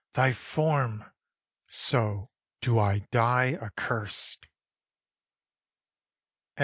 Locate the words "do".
2.59-2.79